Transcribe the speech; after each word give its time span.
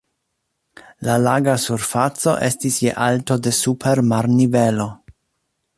La 1.07 1.17
laga 1.25 1.53
surfaco 1.65 2.33
estis 2.49 2.81
je 2.85 2.95
alto 3.09 3.39
de 3.49 3.55
super 3.59 4.05
marnivelo. 4.15 4.91